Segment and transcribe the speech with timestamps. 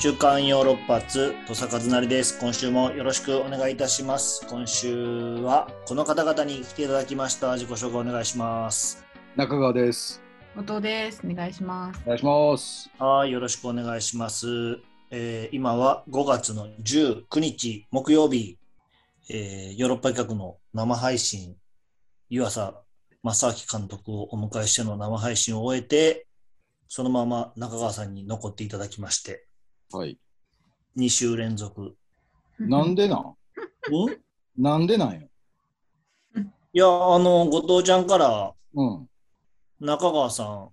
[0.00, 2.38] 週刊ヨーロッパ通土佐和成です。
[2.38, 4.46] 今週もよろしくお願いいたします。
[4.48, 7.54] 今週はこの方々に来ていただきました。
[7.54, 9.04] 自己紹介お願いします。
[9.34, 10.22] 中川です。
[10.54, 11.20] 後藤です。
[11.28, 12.00] お願いします。
[12.04, 12.90] お願いします。
[12.96, 14.46] はい、よろしくお願いします。
[15.10, 18.56] えー今は5月の19日木曜日、
[19.28, 21.56] えーヨーロッパ企画の生配信、
[22.28, 22.72] 湯浅
[23.24, 26.28] 正明監督をお迎えしての生配信を終えて、
[26.86, 29.47] そのまま中川さんに残っていただきまして、
[29.90, 30.18] はい。
[30.96, 31.96] 2週連続。
[32.58, 33.34] なんでなん？
[34.60, 35.28] んなんでなんよ。
[36.72, 39.08] いや、あの、後藤ちゃんから、うん。
[39.80, 40.70] 中川さん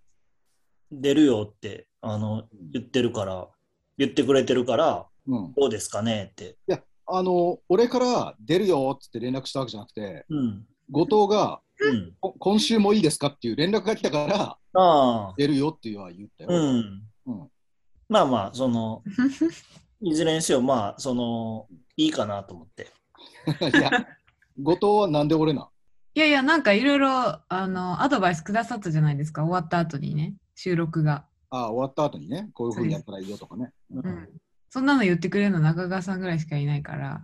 [0.91, 3.48] 出るよって、あの、言ってるから、
[3.98, 5.54] 言ってくれてるから、うん。
[5.54, 6.58] どうですかねって。
[7.08, 10.68] あの、俺から出るよって連絡したわけじゃなくて、うん。
[10.91, 12.16] 後藤がうん。
[12.20, 14.57] こ今週もいいですかっていう連絡が来たから、あ
[15.29, 15.34] あ。
[15.38, 16.50] 出るよっていうのは言ったよ。
[16.52, 17.04] うん。
[17.27, 17.50] うん
[18.09, 19.03] まあまあ、その、
[20.01, 21.67] いずれにせよ、まあ、その、
[21.98, 22.91] いいかなと思って。
[23.61, 23.89] いや、
[24.61, 25.70] 後藤はなんで俺な
[26.13, 27.09] いやいや、なんかいろいろ
[27.49, 31.26] あのアドバイスくださったじゃないですか、終わった後にね、収録が。
[31.49, 33.71] あ終わった後にね、こういうふうにやったらいいよとかね。
[33.91, 34.29] ううんん。
[34.70, 37.21] そんなの言ってくれるの中川さんぐらいしかいないから。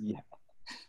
[0.00, 0.20] いや、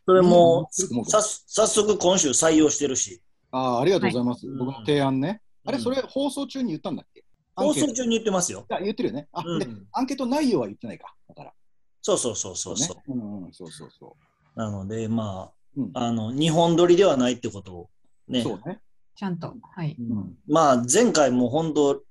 [0.05, 4.47] それも、うんさ早速今週採用してるし、あありがとうございます。
[4.47, 5.41] はい僕の提案ね。
[5.65, 7.07] あれ、うんそれ放送中に言ったんだっ
[7.55, 8.65] 放送中に言ってますよ。
[8.69, 9.27] あ言ってるよね。
[9.31, 11.15] あ、うんで、アンケート内容は言ってないか。
[11.29, 11.53] だから。
[12.01, 12.95] そうそうそうそうそう。
[12.97, 13.03] ね。
[13.07, 14.15] うんうん、そうそうそ
[14.55, 15.81] なので、まう。
[15.81, 17.89] うんあ、あの、日本撮りではないってことを
[18.27, 18.41] ね。
[18.43, 18.79] そうね。
[19.15, 19.53] ちゃんと。
[19.75, 19.95] はい。
[19.99, 20.35] うん。
[20.47, 22.03] まあ、前回も本当、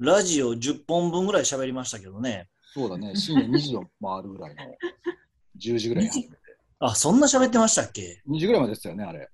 [0.00, 2.48] ラジオ10本分ぐらい喋りましたけどね。
[2.74, 3.14] そうだね。
[3.16, 4.62] 深夜2時を回るぐらいの
[5.58, 6.38] 10時ぐらいに始めて。
[6.80, 9.28] あ、そんな喋ってましたっけ？2時ぐらいまでですよね、あれ。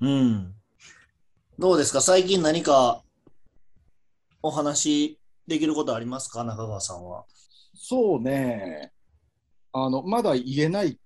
[0.00, 0.54] うん。
[1.58, 2.00] どうですか？
[2.00, 3.02] 最近何か
[4.42, 6.44] お話できることありますか？
[6.44, 7.24] 中川さんは。
[7.74, 8.92] そうね。
[9.72, 10.98] あの、まだ言えない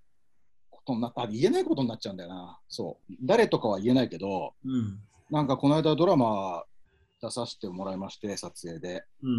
[0.71, 2.59] ことになあ言えないことになっちゃうんだよな。
[2.69, 3.15] そう。
[3.23, 5.01] 誰とかは言えないけど、うん。
[5.31, 6.65] なんかこの間ドラマ
[7.21, 9.05] 出させてもらいまして、撮影で。
[9.23, 9.31] う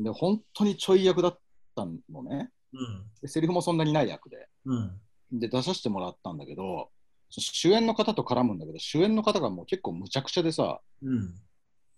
[0.00, 0.04] ん。
[0.04, 1.38] で、本当にちょい役だっ
[1.74, 2.50] たのね。
[2.72, 3.04] うん。
[3.20, 4.48] でセリフもそんなにない役で。
[4.64, 5.00] うん。
[5.32, 6.90] で、出させてもらったんだけど、
[7.30, 11.34] そ主演の方と絡むんだけど、主演の方がもう結構むちゃくちゃでさ、うん。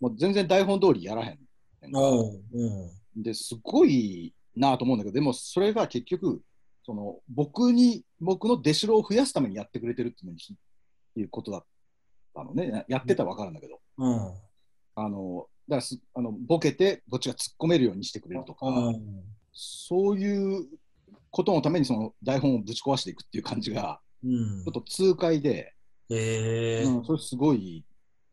[0.01, 1.39] もう全然台本通りやらへん。
[1.95, 2.43] おう。
[2.53, 3.23] うん。
[3.23, 6.43] ですごいなと思うんだけど、でもそれが結局、
[6.85, 11.65] その僕に、僕の出しろを増やすためにやってくれてるっていういうことだっ
[12.35, 12.85] たのね。
[12.89, 14.33] やってたら分かるんだけど、うん。
[14.95, 19.23] あの、だからすあのボケて、こっちが突っ込めるようにしてくれるとか、うん。
[19.53, 20.67] そういう
[21.31, 25.75] ことのためにその台本をぶち壊していくっていう感じが、うんちょっと痛快で、
[26.11, 27.85] へえうん、それすごい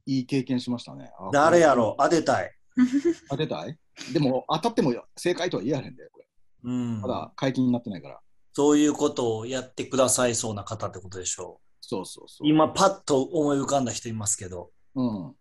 [0.06, 1.12] いい経験しましたね。
[1.20, 1.96] あ誰やろ？
[2.00, 2.52] 当てたい。
[3.30, 3.78] 当てたい？
[4.14, 6.26] でも当たっても正解とは言えやれんだよ、これ。
[6.66, 7.08] うんま。
[7.08, 8.20] だ解禁になってないから。
[8.54, 12.48] そういうことをやってくださいそうな方ってことでしょそうそうそう。
[12.48, 12.50] う。
[12.50, 14.72] 今、パッと思い浮かんだ人いますけど。
[14.96, 15.36] うん。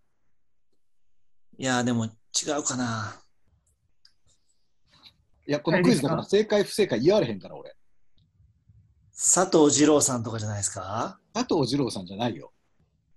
[1.58, 2.10] いや、でも違
[2.58, 3.20] うかな。
[5.46, 7.76] いや、このクイズだから正解不正解言われへんから、俺。
[9.12, 11.20] 佐藤二郎さんとかじゃないですか？
[11.32, 12.52] 佐藤二郎さんじゃないよ。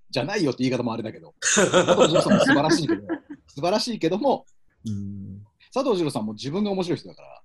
[0.09, 1.33] じゃないよって言い方もあれだけど。
[1.41, 3.01] 佐藤二郎さんも素晴らしいけど、
[3.47, 4.45] 素晴らしいけども、
[4.85, 5.43] うん。
[5.73, 7.43] 佐藤二郎さんも自分が面白い人だか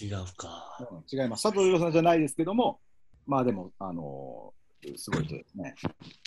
[0.00, 0.76] 違うか。
[0.80, 1.42] ら、うん違います。
[1.44, 2.80] 佐藤二郎さんじゃないですけども、
[3.26, 5.74] まあでも、あのーすごい人ですね。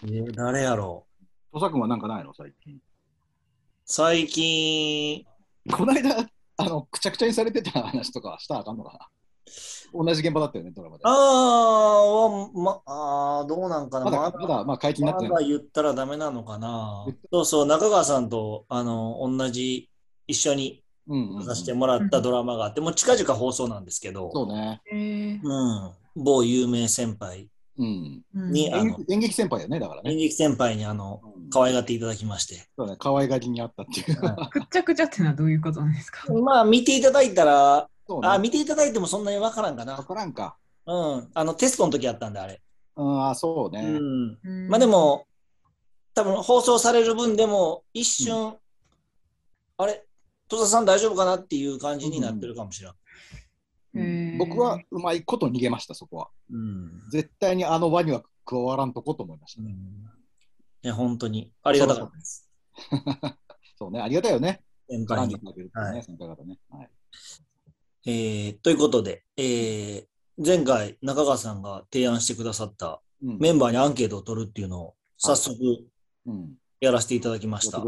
[0.04, 2.34] えー誰やろう土佐君はなんかないの？
[2.34, 2.80] 最近。
[3.86, 5.26] 最近、
[5.72, 6.28] この間、
[6.58, 9.08] あの、くちゃくちゃにされてた話とかしたらあかんのかな？
[9.94, 11.04] 同じ現場だったよね、ドラマで。
[11.06, 14.06] あー、ま、あーどうなんかな。
[14.06, 15.32] まだ、ままだ、まあ、解禁になってない。
[15.32, 17.06] まだ言ったらダメなのかな。
[17.32, 19.90] そうそう、中川さんと、あの、同じ、
[20.28, 20.84] 一緒に
[21.46, 24.82] させてもらったドラマがあって、もう近々放送なんですけど、そうね。
[24.92, 27.48] えーうん、某有名先輩、
[27.78, 30.12] にあの演劇先輩だよね、だからね。
[30.12, 32.68] 演劇先輩にあの、うん可愛がっていただきまして。
[32.78, 34.18] そうね、可愛がりにあったっていう。
[34.52, 36.30] くっちゃくちゃってのはどういうことなんですか？
[36.34, 37.88] まあ、見ていただいたら。
[38.24, 40.04] あ、見ていただいてもそんなにわからんかわな。
[40.04, 40.58] からんか。
[40.86, 42.62] うん、あの、テストの時やったんで、あれ。
[42.96, 43.82] うん、あ、そうね。
[43.82, 44.40] うん。
[44.44, 45.28] うんまあで、も、
[46.14, 48.58] 多分放送される分でも、一瞬、
[49.78, 50.06] あれ、
[50.48, 52.94] 戸田さん大丈夫かなっていう感じになってるかもしれん。
[54.00, 56.30] へー僕はうまいこと逃げました、そこは。
[56.52, 57.02] うん。
[57.12, 59.72] 絶対にあの輪には加わらんとこと思いましたね。
[59.72, 62.50] うん本当に、ありがたかったです。
[63.78, 64.64] そうね、ありがたいよね。
[64.90, 66.60] 先輩に先輩方ね。
[66.70, 66.90] はい。
[68.08, 70.06] えーということで、えー
[70.40, 75.58] 前回中川さんが提案してくださったうんメンバーにアンケートを取るっていうのを早速
[76.28, 76.54] うん。
[76.80, 77.84] やらせていただきました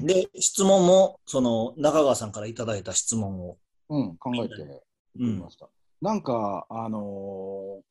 [0.00, 3.58] で、質問も、その、中川さんからいただいた質問を。
[3.88, 4.82] うん、考えて
[5.14, 5.68] みました。
[6.02, 7.82] なんか、あのー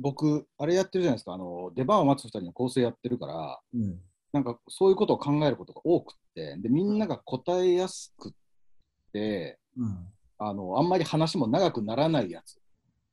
[0.00, 3.98] 僕、あれやってるじゃないですか、あの出番を待つ二人の構成やってるから、うん。
[4.32, 8.32] なんかそういうことを考えることが多くって、でみんなが答えやすくっ
[9.12, 10.06] て、うん。
[10.38, 12.58] あのあんまり話も長くならないやつ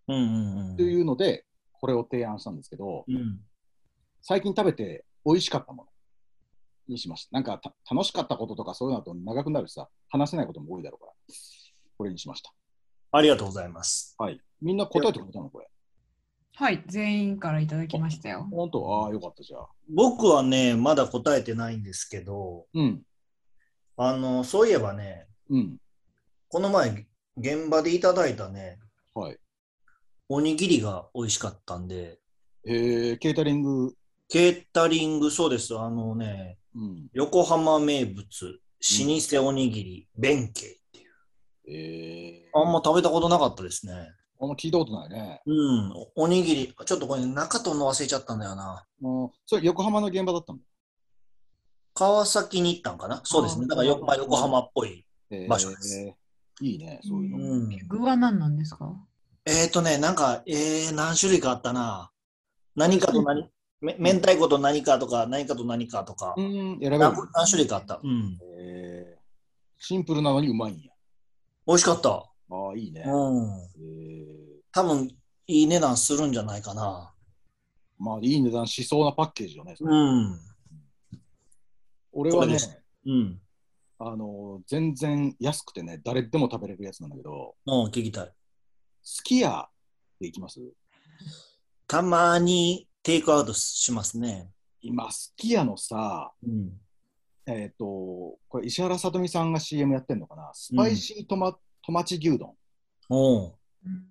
[0.07, 0.77] うんうんうん。
[0.77, 3.39] というので、これを提案したんですけど、うん。
[4.21, 5.89] 最近食べて美味しかったもの
[6.87, 7.29] にしました。
[7.33, 11.13] なんかた楽しかったこととかそういうのだと長くなるしさ、話せないことも多いだろうから、
[11.97, 12.53] これにしました。
[13.11, 14.15] ありがとうございます。
[14.17, 14.39] はい。
[14.61, 15.67] みんな答えてくれたのこれ。
[16.57, 18.47] はい、全員からいただきましたよ。
[18.49, 19.03] 本当？
[19.03, 19.67] ああ、よかったじゃあ。
[19.89, 23.01] 僕はね、まだ答えてないんですけど、うん。
[23.97, 25.77] あの、そういえばね、うん。
[26.47, 28.79] この前、現場でいただいたね、
[29.13, 29.37] はい。
[30.29, 32.19] おにぎりが美味しかったんで、
[32.65, 33.93] えー、ケータリング、
[34.29, 35.77] ケータリング、そうです。
[35.77, 37.07] あのね、うん。
[37.13, 38.57] 横浜名物、老
[39.39, 41.11] 舗おにぎり、弁慶っていう。
[41.67, 43.93] えー、あんま食べたことなかったですね。
[44.41, 45.41] あんま聞いたことないね。
[45.45, 48.85] うん、おおにぎり、ちょっとこれ中との忘れちゃったんだよな。
[49.01, 50.59] うん、それ横浜の現場だったの？
[51.93, 53.21] 川崎に行ったんかな？
[53.23, 53.67] そうですね。
[53.67, 55.05] だからよ、まあ、横浜っぽい。
[55.31, 56.13] えー場所です
[56.61, 57.37] いいね、そういうの。
[57.37, 57.87] うん。
[57.87, 58.95] 具は何なんですか？
[59.45, 62.11] えっ、ー、とね、なんか、えー、何種類かあったな。
[62.75, 63.49] 何かと何、
[63.81, 67.15] め明太子と何かとか、何かと何かとか、うん、選べる何。
[67.33, 67.99] 何種類かあった。
[68.03, 68.37] うん。
[68.59, 69.19] えー、
[69.77, 70.91] シンプルなのにうまいんや。
[71.67, 72.09] 美味しかった。
[72.09, 73.03] ああ、いいね。
[73.05, 73.49] うん。
[73.49, 75.09] えー、多分、
[75.47, 77.13] いい値段するんじゃないかな。
[77.97, 79.75] まあ、いい値段しそうなパッケージよね。
[79.77, 80.39] それうん。
[82.13, 83.39] 俺はねで、すうん。
[83.97, 88.31] あの全然安くてね、誰でも食べれるやつなんだけど、うん、聞きたい。
[89.03, 89.69] すき家
[90.19, 90.59] でいきます？
[91.87, 94.49] たまにテイクアウトしますね。
[94.81, 96.71] 今、すき家のさ、うん。
[97.47, 97.85] えっ、と、
[98.47, 101.55] これ石原さとみさんが CM やってんのかな、スパイシートマ,、
[101.85, 102.53] トマチ牛丼っ。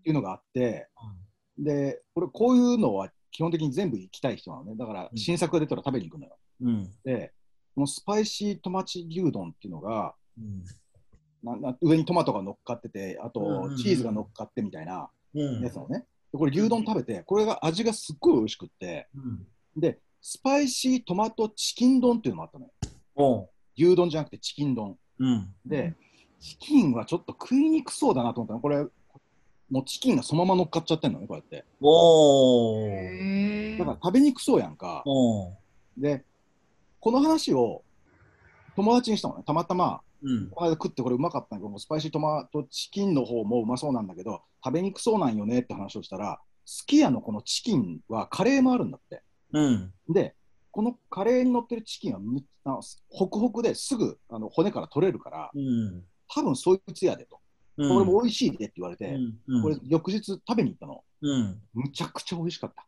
[0.03, 0.89] ていうのがあって、
[1.59, 4.77] で、これこういうのは基本的に全部行きたい人なのね。
[4.77, 6.39] だからうん新作が出たら食べに行くのよ。
[6.63, 6.91] うん。
[7.05, 7.33] で、
[7.75, 10.65] このスパイシートマチ牛丼っていうのが、うん。
[11.43, 15.63] なな上にトマトが乗っかってて、あうんうんうんとチーズが乗っかってみたいなうん。
[15.63, 16.07] やつなのね。
[16.33, 19.47] でこれ牛丼食べて、これが味がすっごい美味しくって、うん。
[19.77, 23.51] で、スパイシートマトチキン丼っていうのもあったのよ。
[23.77, 24.97] 牛丼じゃなくてチキン丼。
[25.19, 25.55] うん。
[25.67, 25.95] で、
[26.41, 28.61] チキンはちょっと食いにくそうだなと思ったの。
[28.61, 28.87] これ、
[29.71, 31.65] もうチキンがそのまま乗っかっちゃってんのね、こうやって。
[31.81, 33.75] おー。
[33.75, 35.05] へだから食べにくそうやんか。
[35.97, 36.25] で、
[37.05, 37.83] この話を
[38.77, 39.43] 友達にしたのね。
[39.47, 40.49] たまたま、うん。
[40.49, 49.23] この間食ってこれうまかったんだけど、スパイシートマトチキンの方もうまそうなんだけど、食べにくそうなんよねって話をしたら、すき家のこのチキンはカレーもあるんだって。
[49.53, 49.93] うん。
[50.09, 50.35] で、
[50.71, 52.81] このカレーに乗ってるチキンはむあ
[53.11, 56.05] ホクホクですぐあの骨から取れるから、うん。
[56.35, 57.39] 多分そいつやでと。
[57.77, 57.89] うん。
[57.91, 59.15] これも美味しいでって言われて、
[59.47, 59.63] うん。
[59.63, 61.05] これ翌日食べに行ったの。
[61.21, 61.61] うん。
[61.75, 62.87] むちゃくちゃ美味しかった。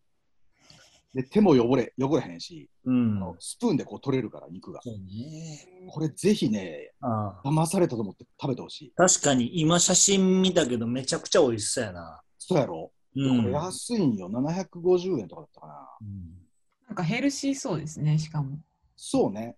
[1.15, 3.21] で、手も汚れ、汚れへんし、うん。
[3.39, 4.81] スプーンでこう取れるから、肉が。
[4.83, 5.67] そうね。
[5.89, 7.49] これぜひね、ああ。
[7.49, 8.93] 騙されたと思って食べてほしい。
[8.95, 12.21] 確かに今写真見たけどめちゃくちゃ美味しそうやな。
[12.39, 13.53] そうやろ、うでこれん。
[13.53, 14.29] 安いんよ。
[14.31, 15.89] 750円とかだったかな。
[16.89, 18.59] なんかヘルシーそうですね、しかも。
[18.97, 19.57] そうね。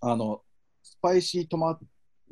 [0.00, 0.42] あの、
[0.82, 1.78] スパイシートマ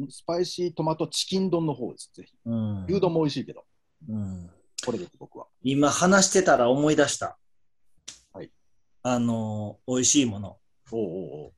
[0.08, 2.12] スパイシートマトチキン丼の方です。
[2.14, 2.36] ぜひ。
[2.44, 2.84] うん。
[2.84, 3.64] 牛丼も美味しいけど、
[4.08, 4.50] うん。
[4.84, 5.46] これです、僕は。
[5.62, 7.38] 今話してたら思い出した。
[9.06, 9.14] はい。
[9.14, 10.56] あの、美味しいもの。
[10.90, 11.52] おうおうおう。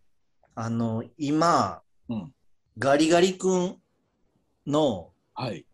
[0.54, 2.34] あの、今、うん。
[2.78, 3.76] ガリガリ君
[4.66, 5.64] の、はい。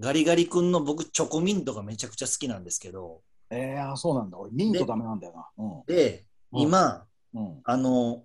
[0.00, 4.38] ガリガリ君の僕、チョコミントがめちゃくちゃ好きなんですけど、えー、あそうなんだ。
[4.38, 5.64] 俺、ミントダメなんだよな。
[5.64, 5.84] うん。
[5.86, 7.60] で、うん今、うん。
[7.64, 8.24] あの、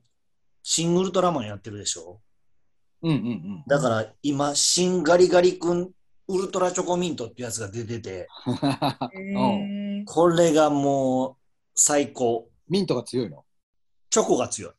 [0.64, 2.22] シン・ウルトラマンやってるでしょ？
[3.02, 3.64] うんうんうん。
[3.68, 5.92] だから今、新ガリガリ君
[6.30, 8.28] ウルトラチョコミントってやつが出てて、
[9.14, 11.36] うんこれがもう
[11.76, 12.50] 最高。
[12.70, 13.44] ミントが強いの？
[14.10, 14.72] チョコが強い。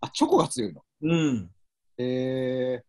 [0.00, 0.82] あ、チョコが強いの？
[1.02, 1.50] うん。
[1.98, 2.82] え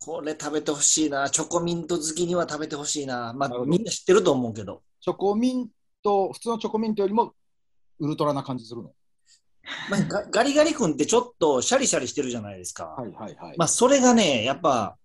[0.00, 1.28] これ食べてほしいな。
[1.30, 3.32] チョコミント好きには食べてほしいな。
[3.32, 4.82] まあ、なるほどみんな知ってると思うけど。
[5.00, 5.68] ー、チョコミン
[6.02, 7.32] ト、普通のチョコミントよりも
[7.98, 8.92] ウルトラな感じするの？
[9.90, 12.86] まあ、ガガリガリ君ってちょっとシャリシャリしてるじゃないですか。
[12.86, 13.58] はいはいはい。
[13.58, 14.96] まあ、それがね、やっぱ、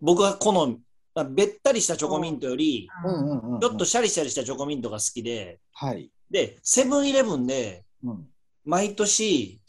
[0.00, 0.78] 僕は好み、
[1.14, 6.10] まあべったりしたチョコミントより、うんうんうんうん、ちょっとシャリシャリしたチョコミントが好きで、はい。
[6.30, 8.26] で、セブンイレブンで、うん。
[8.64, 9.60] 毎年、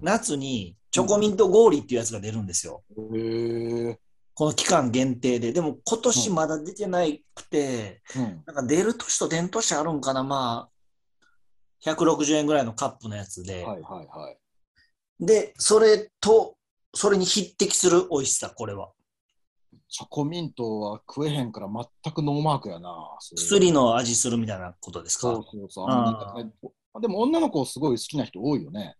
[0.00, 2.82] 夏にチョコミント氷っていうやつが出るんですよ。
[3.14, 3.98] へえ
[4.34, 5.52] この期間限定で。
[5.52, 8.42] でも今年まだ出てないくて、うん。
[8.46, 10.68] なんか出る年と出ん年あるんかな、ま
[11.84, 14.38] あ、160円ぐらいのカップのやつで、はいはいはい。
[15.24, 16.56] で、それと、
[16.94, 18.92] それに匹敵する美味しさ、これは。
[19.88, 22.92] チョコミントは食えへんから全くノーマークやな。
[23.36, 25.50] 薬の味するみたいなことですそうか。
[25.50, 25.86] そうそう。
[25.88, 26.34] あ
[27.00, 28.96] でも女の子すごい好きな人多いよね。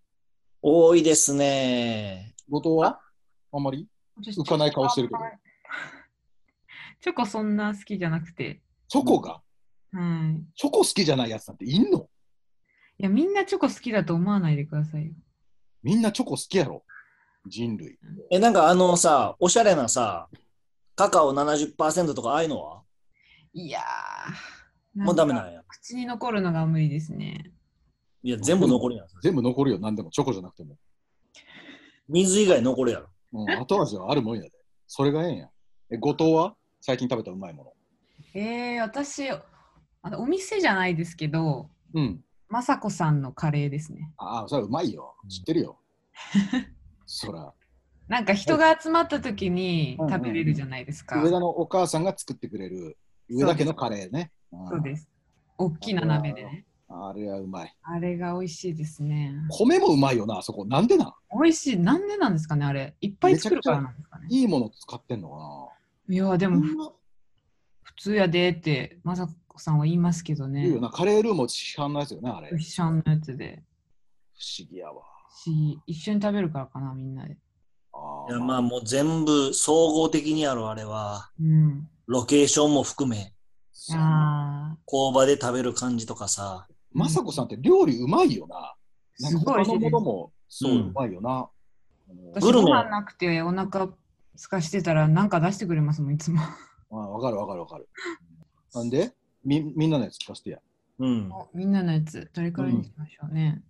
[0.63, 2.35] 多いですね。
[2.49, 3.01] 後藤は？
[3.53, 3.59] あ？
[3.59, 3.89] んまり？
[4.17, 5.21] 私浮かない顔してるけど。
[7.01, 8.63] チョコそんな好きじゃなくて。
[8.89, 9.43] チョコが、
[9.93, 10.45] はい。
[10.55, 12.09] チョコ好きじゃないやつなんていんの？
[12.99, 15.13] いや、みんなチョコ好きだと思わないでくださいよ。
[15.83, 16.85] みんなチョコ好きやろ？
[17.47, 17.99] 人類。
[18.31, 20.29] え、なんかあのさ、おしゃれなさ、
[20.97, 22.83] カカオ70%とかああいうのは？
[23.53, 25.03] いやー。
[25.03, 25.63] もうダメなんや。
[25.69, 27.53] 口に残るのが無理ですね。
[28.27, 29.07] いや、全部残るやん。
[29.23, 30.11] 全部残るよ、何でも。
[30.11, 30.77] チョコじゃなくても。
[32.09, 33.09] 水以外残るやろ。
[33.33, 34.51] うん、後味はあるもんやで。
[34.89, 35.49] それがええんや。
[35.93, 36.57] え、後藤は？
[36.81, 37.73] 最近食べたうまいも
[38.35, 39.41] えー、私、あ
[40.11, 41.71] のお店じゃないですけど、の。
[41.95, 42.25] うん。
[42.49, 44.13] まさこさんのカレーですね。
[44.17, 45.15] ああ、それはうまいよ。
[45.29, 45.79] 知ってるよ。
[47.07, 47.55] そら。
[48.09, 51.23] なんか人が集まった時にうんうんうん食べれるじゃないですか。
[51.23, 52.99] 上田のお母さんが作ってくれる
[53.31, 54.33] 上田家のカレーね。
[54.69, 55.09] そうです。
[55.59, 56.66] 大きな鍋でね。
[56.89, 57.75] あれはうまい。
[57.83, 59.35] あれが美味しいですね。
[59.51, 60.65] 米もうまいよな、あそこ。
[60.65, 61.13] なんでなん？
[61.43, 61.77] 美味しい。
[61.79, 62.95] なんでなんですかね、あれ。
[63.01, 64.27] いっぱい作るからなんですかね。
[64.31, 65.69] いいもの使ってんの
[66.09, 66.95] いや、でかなも、
[67.83, 70.81] 普通やでって、まさこさんは言いますけどねいいよ。
[70.81, 70.91] な。
[70.91, 72.49] カレールーも市販のやつよね、あれ。
[72.51, 73.65] 不一緒のやつで。
[74.59, 75.03] 思議やわ。
[75.43, 77.37] し、一緒に食べるからかな、みんなで。
[77.93, 81.89] あいや、まあもう全部総合的にあるあれは、うん。
[82.07, 83.33] ロケーションも含め、
[83.73, 88.75] そうやなあ工場で食べる感じとかさ、まさこさんって料理うまいよな。
[89.21, 91.51] なんかすごい他のものもそううまいよな。
[92.33, 93.89] 私ご飯なくてお腹
[94.35, 96.41] すかしてたらなんか出してくれますもん、いつも。
[96.91, 97.89] あわかるわかるわかる。
[98.73, 99.13] なんで？
[99.45, 100.59] みみんなのやつ聞かせてや。
[100.99, 101.31] うん。
[101.31, 103.63] おみんなのやつ、どれからにしましょうね。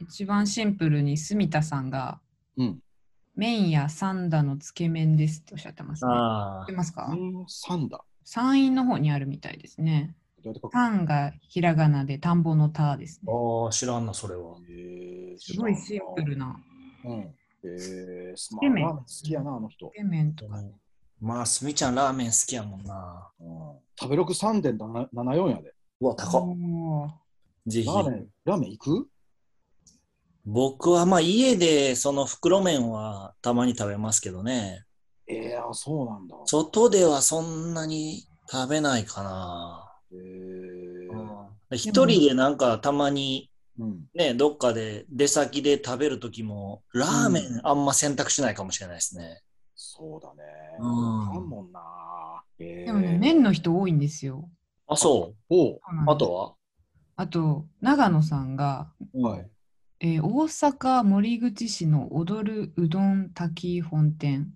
[0.00, 2.20] 一番シンプルに住田さんが、
[2.56, 2.78] うん。
[3.36, 6.10] 麺や三田のつけ麺ですっておっしゃってますね。
[6.10, 7.06] 知ああって、ますか？
[7.12, 8.00] うん、サンダ。
[8.24, 10.16] 山陰の方にあるみたいですね。
[10.44, 13.32] どうやって書く三がひらがなで田んぼの田ですね。
[13.32, 14.56] ああ、知らんな、それは。
[14.68, 16.36] へーすごいシンプル。
[16.36, 16.56] な。
[17.04, 17.34] うん。
[17.64, 19.96] えー、スマーメン好きやな、あの人つ。
[19.96, 20.62] け麺とか。
[21.20, 23.30] まあ、すみちゃんラーメン好きやもんな。
[23.40, 23.48] うん、
[23.98, 25.72] 食べログ3.74やで。
[26.00, 26.44] うわ、高っ。
[27.66, 27.94] ぜひラ。
[28.04, 29.08] ーメン、ラーメン行く？
[30.46, 34.84] 僕はまあ家でその袋麺はたまに食べますけどね。
[35.26, 36.36] えー、あそうなんだ。
[36.44, 39.83] 外ではそんなに食べないかな。
[40.14, 49.42] えー一人でなんかたまにうん、ね、どっかで出先で食べるときも、ラーメンあんま選択しないかもしれないですね。
[49.74, 50.44] そうだね。
[50.78, 51.80] うんあんもんな。
[52.60, 54.48] えーでもね、麺の人多いんですよ。
[54.86, 55.80] あ、そおうう。
[55.84, 56.54] そうなんですあとは？
[57.16, 59.50] あと、長野さんが、はい。
[59.98, 64.52] えー大阪森口市の踊るうどん滝本店、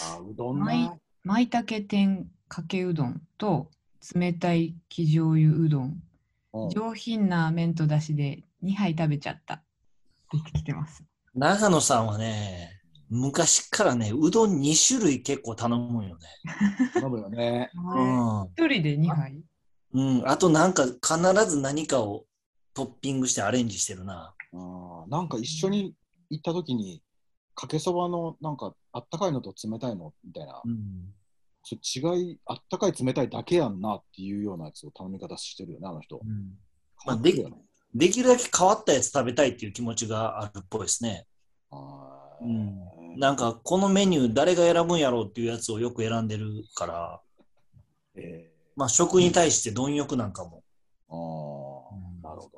[0.00, 0.96] あ、うどんはいな。
[1.24, 3.72] 舞茸天かけうどんと
[4.14, 6.02] 冷たい生醤油うどん、
[6.52, 9.54] うん上品な麺とだしで2杯食べちゃった。
[9.54, 9.60] っ
[10.52, 11.04] てきてます。
[11.34, 16.28] 長野さんはね、昔からね、うどん2種類結構頼むんよね。
[16.94, 17.70] 頼むよね。
[17.74, 18.48] うん。
[18.56, 19.42] 一人で2杯？
[19.92, 20.28] うん。
[20.28, 22.24] あとなんか必ず何かを
[22.74, 24.34] トッピングしてアレンジしてるな。
[24.52, 25.94] あーなんか一緒に
[26.30, 27.02] 行った時に、
[27.54, 31.14] かけそばのなんかあったかいのと冷たいのみたいな、うん。
[31.76, 36.20] 違い、あったかい冷たいだけやんなっていうようなやつを頼み方してるよね、あの人。
[36.22, 36.58] うん
[37.02, 37.56] 変わってるよね。
[37.94, 41.26] できるだけ変わったやつ食べたいっていう気持ちがあるっぽいですね。
[41.70, 47.20] あーうんなんかこのメニュー誰が選ぶんやろうっていうやつをよく選んでるから、
[48.16, 50.62] えまあ食に対して貪欲なんかも。
[51.08, 52.50] ー、ああ、なるほ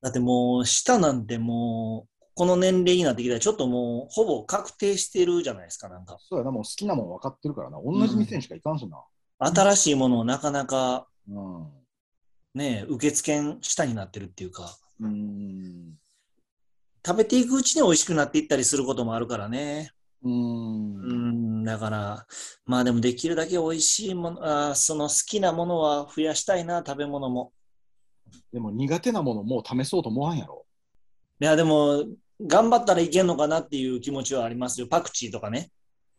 [0.00, 6.18] だってもう舌なんてもうこの年齢になってきたらちょっともうほぼ確定してるじゃないですかなんか。
[6.20, 7.78] そうやな、もう好きなもん分かってるからな。
[7.82, 9.02] 同じ店にしか行かんしな。
[9.38, 11.66] 新しいものをなかなかうん。
[12.54, 15.94] ね、受付下になってるっていうか、うーん。
[17.06, 19.92] 食べていくうちに美味しくなっていったりすることもあるからね。
[20.22, 20.30] うー。
[20.30, 22.26] うんん、だから、
[22.66, 27.54] まあでもできるだけ美味しいもの、あーその好きなものは増やしたいな、食べ物も。
[28.52, 30.66] でも苦手なものもう試そうと思わんやろ。
[31.38, 32.04] いや、でも、
[32.40, 34.86] 頑張ったらいけんのかなっていう気持ちはありますよ。
[34.86, 35.70] パクチーとかね。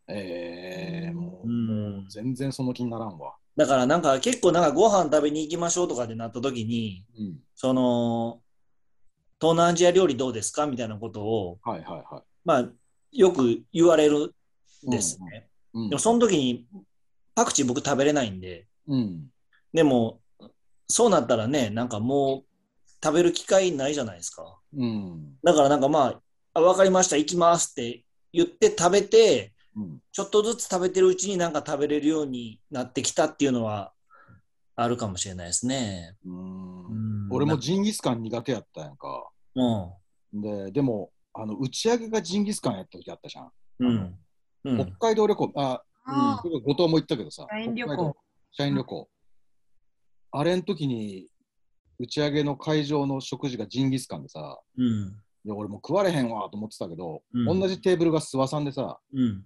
[0.07, 3.36] ええもう、うん全然その気にならんわ。
[3.55, 7.39] だからなんか結構なんかご飯食べに行きましょうとかでなった時に、うん。
[7.55, 8.41] その、
[9.39, 12.24] 東南アジア料理どうですかみたいなことを、はいはいはい。
[12.45, 12.69] まあ、
[13.12, 14.33] よく言われる
[14.88, 15.47] んですね。
[15.74, 16.65] うんでもその時に、
[17.36, 19.27] パクチー僕食べれないんで、うん。
[19.74, 20.21] でも、
[20.88, 22.43] そうなったらね、なんかもう
[23.03, 24.59] 食べる機会ないじゃないですか。
[24.75, 25.35] うん。
[25.43, 26.21] だからなんかまあ、
[26.53, 29.99] あ、わかりました、行きますって言って食べて、うん。
[30.11, 33.93] ちょっとずつ食べてるうちになんか食べれるようになってきたっていうのは
[34.75, 36.15] あるかもしれないですね。
[37.29, 39.29] 俺もジンギスカン苦手やったやんか。
[39.55, 40.41] うん。
[40.41, 43.51] で、でも、あの、打ち上げがジンギスカンやった時あったじゃん。
[43.79, 44.19] うん。
[44.65, 44.77] うん。
[44.97, 47.45] 北海道旅行、あ、あうん、後藤も行ったけどさ。
[47.49, 48.17] 社員旅行。
[48.51, 49.09] 社員旅行。
[50.31, 51.27] あれの時に、
[51.99, 55.15] 打ち上げの会場の食事がジンギスカンでさ、うん。
[55.45, 59.43] いや俺もう食われへんわと思ってたけど、うん同じテーブルが諏訪さんでさ、うん。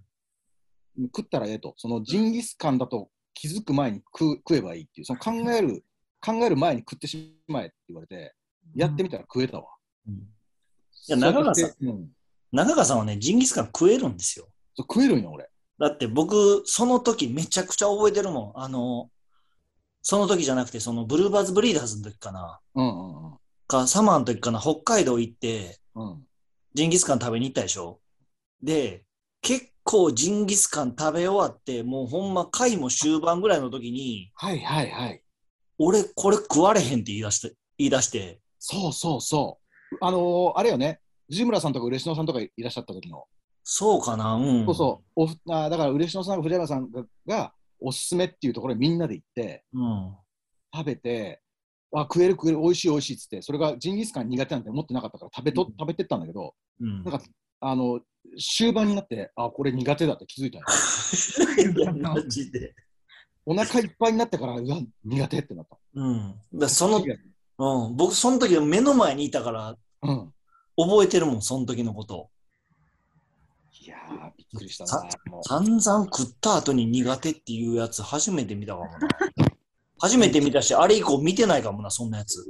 [1.05, 5.83] 食ったらええと、そのジンギスカンだと気づく前に食う食えばいいっていう、その考える、
[6.19, 8.35] 考える前に食ってしまえって言われて、
[8.75, 9.67] やってみたら食えたわ。
[10.07, 10.27] うん
[11.07, 12.09] いや中川さん、
[12.51, 14.47] 中川さんはね、ジンギスカン食えるんですよ。
[14.75, 15.49] そう食えるんよ、俺。
[15.79, 18.59] だって僕、その時めちゃくちゃ覚えてるもん。
[18.61, 19.09] あの、
[20.01, 22.59] その時じゃなくて、そのブルーバーズブリーダーズの時かな。
[22.75, 23.37] うんうんうん。
[23.67, 26.23] か、サマーの時かな、北海道行って、うん、
[26.73, 27.99] ジンギスカン食べに行ったでしょ？
[28.61, 29.03] で、
[29.41, 35.23] 結構ジンギスカン食べ終わって、もうほんま回も終盤ぐらいの時に、はいはいはい。
[35.77, 39.59] 俺これ食われへんって言い出して、言い出して、そうそうそ
[39.91, 39.97] う。
[39.99, 43.25] あのーあれよね、藤村さんとか嬉野さんとかいらっしゃった時の、
[43.63, 44.65] そうかな、うん。
[44.65, 50.15] そうそうおふあーだから嬉野さんが藤村さんががおすすめっていうところにみんなで行って、うん。
[50.73, 51.41] 食べて、
[51.93, 57.03] あ食える食える、美味しい美味しいっつって、それがジンギスカン苦手なんて思ってなかったから食べと、うん食べてったんだけど、うん。
[57.03, 57.21] なんか、
[57.59, 57.99] あの、
[58.39, 60.65] 終盤になって、あ、これ苦手だって気づいたよ。
[61.99, 62.73] マジで。
[63.45, 65.77] お腹いっぱいになってから、うわ、苦手ってなった。
[65.95, 66.35] うん。
[66.53, 67.03] だその、
[67.57, 70.33] うん、僕、その時目の前にいたから、うん。
[70.77, 72.29] 覚えてるもん、その時のこと。
[73.83, 73.97] いや
[74.55, 75.09] っくりしたさな。
[75.43, 78.91] 散々食った後に苦手っていうやつ、初めて見たかもな。
[79.99, 82.45] 初めて見たし、あれ以降見てないかもな、そんなやつ。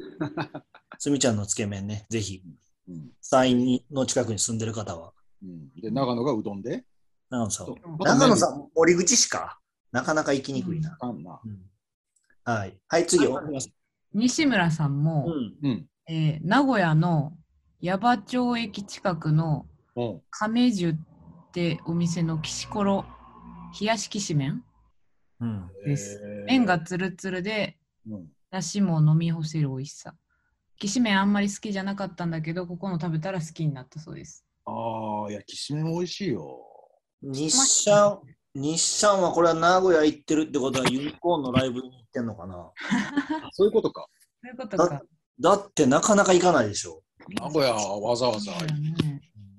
[1.00, 2.42] すみちゃんのつけ麺ね、ぜひ、
[2.88, 5.14] うん山陰の近くに住んでる方は。
[5.42, 6.86] うん、で、長野がうどんで、
[7.30, 7.68] 長野さん。
[8.00, 9.60] 長野さん、森口市か。
[9.92, 10.98] なかなか行きにくいな。
[11.00, 11.40] あんな。
[11.44, 11.72] うん
[12.44, 12.78] はい。
[12.88, 13.72] はい、次、お願いします。
[14.14, 15.70] 西村さんも、うん。
[15.70, 15.88] うん。
[16.08, 17.38] えー名古屋の
[17.80, 20.22] 矢場町駅近くのうん。
[20.30, 20.96] 亀十っ
[21.52, 23.06] てお店のきしころ
[23.80, 24.64] 冷やしきし麺
[25.40, 25.70] うん。
[25.86, 27.78] です麺がつるつるで
[28.10, 28.28] うん。
[28.50, 30.14] だしも飲み干せる美味しさ
[30.78, 36.60] きしめんあんまり好きじゃなかったんだけどここの食べたら好きになったそうですああ、いや、きしめん美味しいよ。
[37.24, 38.20] 日シャン、
[38.54, 42.72] 日シャンはこれは名古屋行ってるってことはユニコーンのライブに行ってんのかな？
[43.52, 44.08] そういうことか。
[44.42, 45.02] そういうことか
[45.40, 47.02] だってなかなか行かないでしょ。
[47.30, 48.52] 名古屋はわざわざ。
[48.52, 48.56] い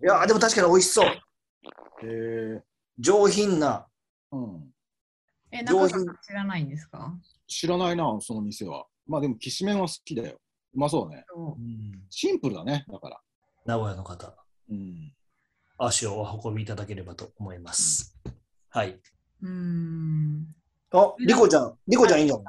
[0.02, 1.10] や、でも確かに美味しそう。
[2.98, 3.86] 上品な。
[4.30, 4.74] うん。
[5.50, 7.14] え上品中川さん知らないんですか？
[7.46, 8.86] 知らないな、その店は。
[9.06, 10.38] まあでも、きしめんは好きだよ。
[10.74, 11.24] うまそうね。
[11.28, 11.62] そう
[12.08, 13.20] シンプルだね、だから。
[13.66, 14.34] 名古屋の方、
[14.70, 15.12] うん。
[15.78, 18.16] 足をお運びいただければと思います。
[18.70, 19.00] はい。
[19.42, 20.46] うーん
[20.92, 22.42] あ、リコちゃん、リコちゃんいいんじゃな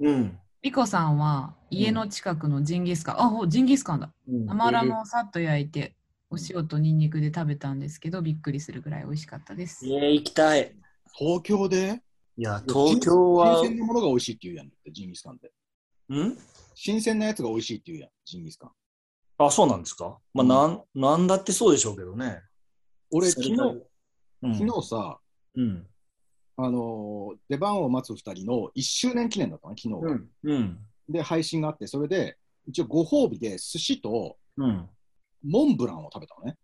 [0.00, 0.38] いうん。
[0.62, 5.96] リコさんは家の近くのジンギスカン、あほジンギスカンだうん甘ラムをさっと焼いて
[6.32, 10.74] お塩とニンニクで食べたんですけどびっくりするぐらい美味しかったですえー、行きたい。
[11.14, 12.02] 東京で？
[12.38, 15.48] いや、東京は新、鮮なものが美味しいって言うやんって、ジンギスカンって。
[16.14, 16.38] ん？
[16.74, 18.70] 新鮮なやつが美味しいって言うやん、ジンギスカン。
[19.36, 20.18] あ、そうなんですか？
[20.32, 22.40] まあ、なん、なんだってそうでしょうけどね。
[23.10, 23.52] 俺、昨日、
[24.40, 25.18] うん、昨日さ、
[25.54, 25.86] うん。
[26.56, 30.12] あのー出番を待つ2人の1周年記念だったの、昨日が。
[30.12, 30.30] うん。
[30.44, 30.78] うん。
[31.10, 34.88] で、配信があって、それで、一応ご褒美で寿司とうん。
[35.42, 36.56] モンブランを食べたのね。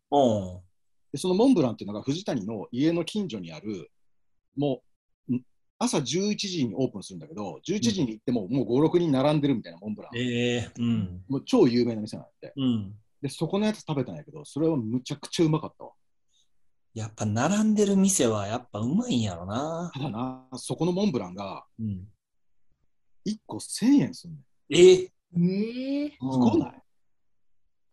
[1.13, 3.91] で、そのモンブランっていうのが藤谷の家の近所にある、
[4.57, 4.83] も
[5.29, 5.43] う、ん
[5.81, 10.17] 朝11時にオープンするんだけど、11時に行っても、もう5、6人並んでるみたいなモンブラン。
[10.17, 11.25] ええうん。
[11.29, 12.53] もう超有名な店なんだって。
[12.57, 12.95] うん。
[13.23, 15.93] で、そこのやつ食べたんやけど、それはむちゃくちゃうまかったわ。
[16.95, 19.91] やっぱ並んでる店はやっぱうまいんやろな。
[19.95, 22.09] ただな、そこのモンブランがうん。
[23.25, 24.41] 1個1000円すんねん。
[24.71, 26.83] ええええすごない、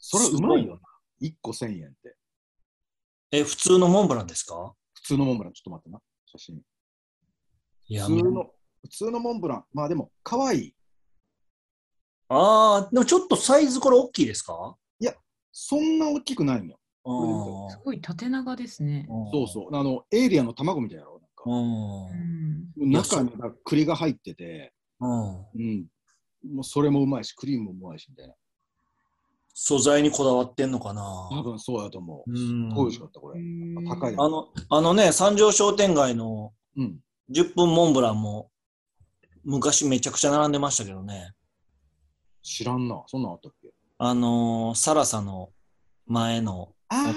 [0.08, 0.82] それうまいよな。
[1.28, 2.15] 1個1000円って。
[3.32, 4.76] え、普通のモンブランですか？
[4.94, 6.62] 普通のモンブラン、ちょっと待ってな、写真。
[7.88, 8.52] いや、普通の、
[8.84, 9.65] 普通のモンブラン。
[9.74, 10.76] まあでも、可愛い
[12.30, 14.76] ああ、でもちょっとサイズこれ大きいですか？
[15.58, 16.80] そんな大きくないのよ。
[17.06, 19.08] あすごい縦長ですね。
[19.32, 19.76] そうそう。
[19.76, 21.22] あの、エイリアンの卵みたいやろ。
[22.76, 23.15] なんか。
[23.18, 23.32] 中に
[23.63, 25.38] 栗が入ってて、うん。
[25.38, 25.88] うん。
[26.54, 28.34] もうそれもうまいし、クリームもうまいしみたいな。
[29.67, 31.01] 素材にこだわってんのかな
[31.32, 32.32] 多分そうやと思う。
[32.32, 33.41] うんすっごい美味しかった、これ。
[33.89, 36.99] 高いあの、あのね、三条商店街のうん。
[37.32, 38.51] 10分モンブランも
[39.43, 41.32] 昔めちゃくちゃ並んでましたけどね。
[42.43, 43.01] 知らんな。
[43.08, 43.73] そんなんあったっけ？
[43.97, 45.49] あのーサラサの
[46.06, 47.12] 前のあ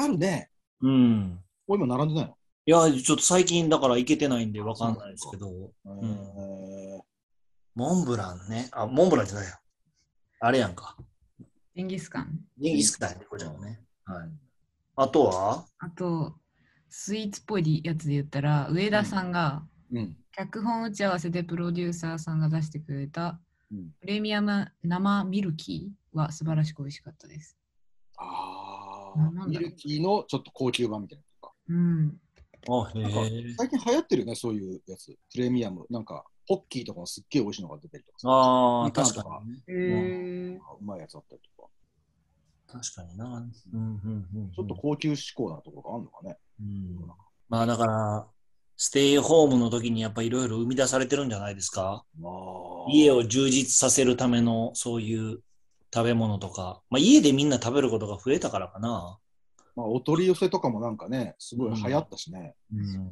[0.00, 0.48] あ、あるね。
[0.80, 1.40] うん。
[1.68, 2.36] お今並んでないの？
[2.88, 5.46] いや、ちょっと最近だから行けてないんでわかんないですけど、
[5.84, 7.00] えんー
[7.74, 8.70] モンブランね。
[8.72, 9.56] あ、モンブランじゃないよ。
[10.40, 10.96] あれやんか。
[11.74, 12.40] ジンギスカン。
[12.58, 13.14] ジンギスカンゃ
[13.60, 13.80] ね。
[14.04, 14.28] はい。
[14.96, 15.64] あとは？
[15.78, 16.34] あと、
[16.88, 20.16] スイーツっぽいやつで言ったら、上田さんが、うん。
[20.32, 23.40] 脚本打ち合わせでプロデューサーさんが出してくれた
[23.72, 27.56] うんプレミアム生ミルキーは素晴らしく美味しかったです。
[28.16, 31.54] ああ、ミルキーのちょっと高級版みたいなのとか。
[31.68, 32.20] うん。
[32.68, 33.54] あ、へなんかえ。
[33.56, 35.16] 最近流行ってるよね、そういうやつ。
[35.32, 35.86] プレミアム。
[35.90, 38.28] なんか、ポッキーとかもすっげえ美味しいのが出てるとかさ。
[38.28, 39.62] ああ、確とかかにね。
[39.68, 41.68] へーうまいやつあったりとか。
[42.66, 43.26] 確かにな。
[43.26, 44.52] うんうんうん。
[44.52, 46.38] ちょっと高級志向なところがあるのかね。
[46.60, 47.06] うん。
[47.48, 48.26] まあだから、
[48.76, 52.04] ステイホームの時にやっぱいろいろ生み出されてるんじゃないですか？
[52.88, 55.42] 家を充実させるためのそういう
[55.92, 59.18] 食べ物とか、まあ家でみんな食べることが増えたからかな。
[59.76, 62.54] まあ、お取り寄せとかもなんかね、すごい流行ったしね。
[62.74, 63.10] うん。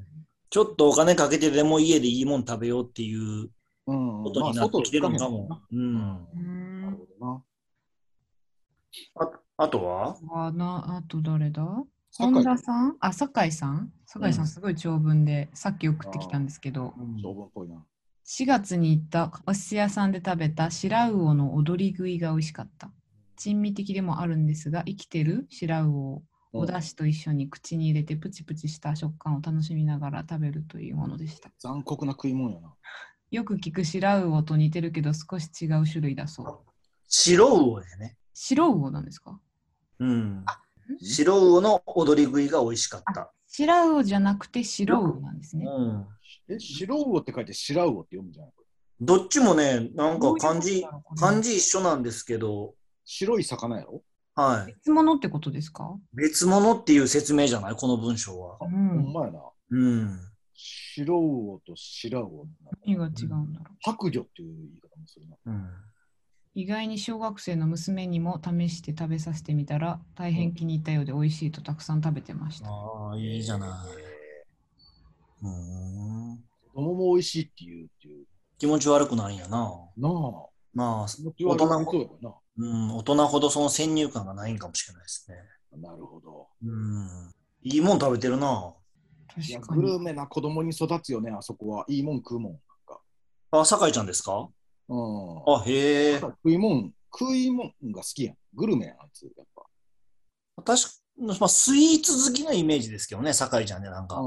[0.50, 3.50] ちょっとお金かけてでも家でいいもん食べようっていう
[3.86, 4.22] うん。
[4.22, 5.60] ことになってきてるのかも。
[5.70, 5.80] うん。
[5.80, 6.98] うなるん。
[6.98, 7.42] ほどな。
[9.16, 9.30] あ
[9.64, 10.16] あとは？
[10.32, 11.66] あなあと誰だ？
[12.16, 12.96] 本田さん？
[13.00, 13.92] あ、酒井さん？
[14.06, 17.84] 酒井さうんんすごい長文で、さっき送ってきたんですけど、長文っぽいな。
[18.26, 22.90] 4月に行ったお寿司屋さんで食べた白魚の踊り食いが美味しかった。
[23.36, 31.50] 珍味的でもあるんですが、生きてる白魚をお出汁と一緒に口に入れてプチプチした食感を楽しみながら食べるというものでした。
[31.58, 32.74] 残酷な食い物やな。
[33.30, 36.70] よく聞く白魚と似てるけど少し違う種類だそう。
[37.06, 38.16] 白魚でね。
[38.32, 39.38] 白魚なんですか？
[39.98, 40.44] うん。
[41.02, 43.32] 白魚の踊り食いが美味しかった。
[43.46, 45.66] 白魚じゃなくて白魚なんですね。
[45.66, 46.06] うん。
[46.48, 48.52] え、白魚って書いて白魚って読むんじゃない
[49.00, 50.84] どっちもね、なんか漢字
[51.16, 54.02] 漢字一緒なんですけど、白い魚やろ？
[54.40, 54.72] はい。
[54.72, 55.96] 別物ってことですか？
[56.14, 57.74] 別物っていう説明じゃない？
[57.74, 58.54] この文章は。
[58.54, 58.70] うほん
[59.08, 59.12] ん。
[59.12, 59.40] まやな。
[59.70, 60.20] うん。
[60.54, 62.46] 白魚と白魚。
[62.86, 63.76] 何が違うんだろう。
[63.80, 65.36] 白魚っていう言い方もするな。
[65.46, 65.68] うん。
[66.54, 72.68] 意外に小学生の娘にも試して食べさせてみたら大変気に入ったようで美味しいとたくさん食べてました。
[72.68, 73.70] ああ、いいじゃない。
[73.70, 74.44] え
[75.42, 76.32] うん。
[76.34, 76.36] ー
[76.74, 78.24] 子供も美味しいっていうっていう。
[78.58, 79.58] 気持ち悪くないんやな。
[79.96, 80.47] なあ。
[80.78, 82.34] まあ、気持ち悪いそうやな。
[82.56, 85.36] うん、大人ほどその先入観がないんかもしれないですね。
[85.82, 86.46] なるほど。
[86.62, 87.32] うん。
[87.62, 88.74] いいもん食べてるな。
[89.36, 89.82] いや、確かに。
[89.82, 91.84] グルメな子供に育つよね、あそこは。
[91.88, 92.52] いいもん食うもん。
[92.52, 93.00] なんか
[93.50, 94.48] あ、酒井ちゃんですか？
[94.88, 95.52] うん。
[95.52, 96.20] あ、へえ。
[96.20, 98.36] 食いもん、食いもんが好きやん。
[98.54, 99.62] グルメやん、あいつ、やっぱ。
[100.62, 100.88] 確か、
[101.18, 104.16] まあ、スイーツ好きのイメージですけどね、酒井ちゃんね、なんか。
[104.16, 104.22] ああ。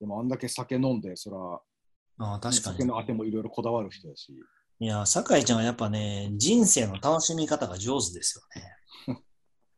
[0.00, 2.76] でもあんだけ酒飲んで、そら、ああ、確かに。
[2.78, 4.34] 酒のあてもいろいろこだわる人やし。
[4.82, 8.74] いや、酒井ちゃんはやっぱね、人生の楽しみ方が上手ですよね。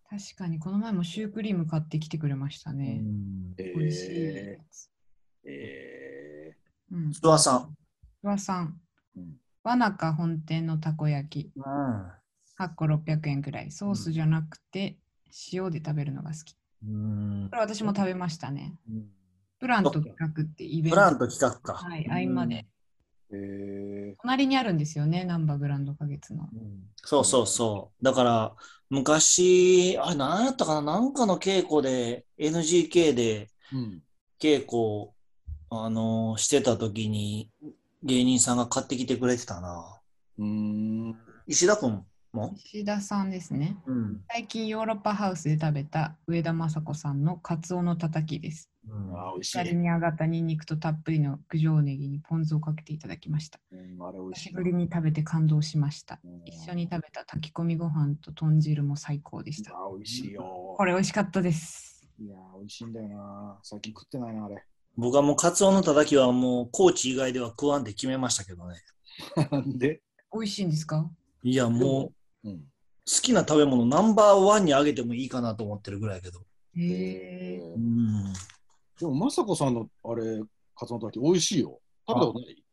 [0.08, 3.00] 確かに、この前もシュークリーム買ってきてくれましたうね。
[3.58, 4.90] 美味しいーやつ。
[5.44, 6.56] え
[6.92, 7.08] うん。
[7.08, 7.76] 諏訪さん。
[8.24, 8.80] 諏訪さん。
[9.16, 11.52] ーうんわなか本店のたこ焼き。
[11.56, 12.06] うん。
[12.58, 13.70] 8個600円くらい。
[13.70, 14.98] ソースじゃなくて
[15.52, 16.56] 塩で食べるのが好き。
[16.84, 18.74] うんこれ私も食べましたね。
[18.88, 19.06] うん
[19.60, 20.96] プラント企画ってイベント。
[20.96, 21.74] プラント企画か。
[21.74, 22.66] はい、合間で。
[23.32, 26.48] え隣にあるんですよね、ナンバーグランド花月の。
[26.52, 28.04] うんそうそうそう。
[28.04, 28.54] だから、
[28.88, 30.82] 昔、あれ、何やったかな？
[30.82, 34.02] なんかの稽古で、NGK でーうん。
[34.40, 35.10] 稽古、
[35.70, 37.50] あのーしてた時に、
[38.02, 40.00] 芸人さんが買ってきてくれてたな。
[40.38, 41.16] うーん。
[41.46, 42.54] 石田君も？
[42.56, 43.76] 石田さんですね。
[43.86, 44.24] うん。
[44.30, 48.68] 最近ヨーロッパハウスで食べた上田雅子さんのカツオのたたきです。
[48.88, 49.74] うんあー、美味し光い。
[49.76, 53.60] に上がったニンニクとたっぷりの九条ネギにポン酢をかけていただきました。
[53.70, 56.20] うん、あれ美味しい久しぶりに食べて感動しました。
[56.24, 59.72] うん一緒に食べた炊き込みご飯と豚汁も最高でした。
[59.72, 60.74] あー、美味しいよ。
[60.76, 62.08] これ美味しかったです。
[62.18, 63.58] いやー、美味しいんだよな。
[63.62, 64.64] 最近食ってないな、あれ。
[64.96, 68.76] 僕はもうカツオのたたきはもう高知以外では食わんで決めましたけどね。
[69.50, 70.02] なんで？
[70.34, 71.10] 美味しいんですか？
[71.42, 72.12] いや、も
[72.44, 72.58] ううん。
[72.58, 72.64] 好
[73.04, 76.40] きな食べ物ナンバーワンにあげてもいいかなと思ってるぐらいやけど。
[76.76, 77.60] へえ。
[77.60, 78.32] ーうん。
[79.02, 80.40] でも、まさこさんのあれ、
[80.76, 81.80] カツオのたたき美味しいよ。
[82.08, 82.64] 食べたことない？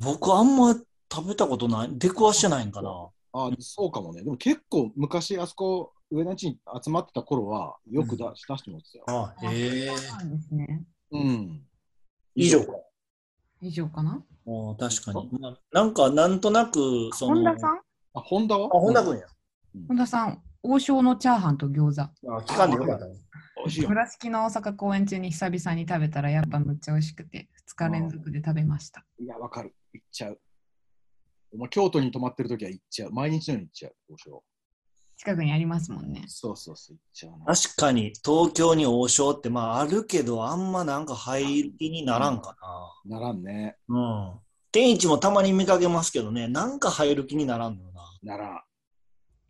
[0.00, 0.74] 僕あんま
[1.12, 1.90] 食べたことない。
[1.92, 2.90] 出くわしてないんかな。
[3.34, 4.24] あそうかもね。
[4.24, 9.04] でも結構昔、あそこ、上田地に集まってた頃は、よくだ、出してもらってたよ。
[9.08, 9.94] あ、へえ。
[9.94, 10.84] そうなんですね。
[11.12, 11.62] うん。
[12.34, 12.72] 以上か。
[13.60, 14.12] 以上かな？
[14.12, 15.28] あ確かに。
[15.38, 17.34] まあ、なんか、なんとなく、その。
[17.34, 17.80] 本田さん？
[18.14, 18.68] あ、ホンダは？
[18.68, 19.26] あ、本田君や。
[19.86, 22.00] 本田さん、王将のチャーハンと餃子。
[22.02, 23.14] あ、聞かんでよかったね。
[23.66, 23.88] 美味しいよ。
[23.88, 29.04] 村敷の大阪公演中に久々に食べたらやっぱむっちゃ美味しくて2日連続で食べました。
[29.18, 29.74] いや、わかる。
[29.92, 30.40] 行っちゃう。
[31.52, 33.12] お前、京都に泊まってるときは行っちゃう。
[33.12, 33.94] 毎日のように行っちゃう。
[34.12, 34.42] 王将
[35.18, 36.24] 近くにありますもんね。
[36.28, 37.54] そうそうそう、行っちゃうな。
[37.54, 42.54] 確かに、東京に王将って、まああるけど、あんまなんか入る気にならんか
[43.06, 43.76] ならんね。
[43.88, 43.98] な。
[43.98, 44.40] うん。
[44.72, 48.36] 天一もたまに見かけますけどね、なんか入る気にならんのよな。
[48.36, 48.60] ならん。